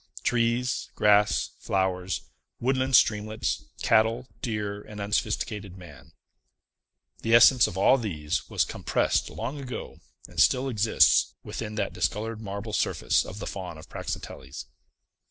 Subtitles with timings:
[0.23, 2.21] Trees, grass, flowers,
[2.59, 6.13] woodland streamlets, cattle, deer, and unsophisticated man.
[7.21, 12.41] The essence of all these was compressed long ago, and still exists, within that discolored
[12.41, 14.65] marble surface of the Faun of Praxiteles.